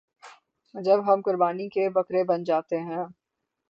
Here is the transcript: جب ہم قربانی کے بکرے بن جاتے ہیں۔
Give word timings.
جب 0.75 0.99
ہم 1.07 1.21
قربانی 1.21 1.69
کے 1.69 1.89
بکرے 1.89 2.23
بن 2.23 2.43
جاتے 2.43 2.79
ہیں۔ 2.79 3.03